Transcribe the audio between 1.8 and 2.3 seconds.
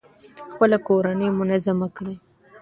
کړئ.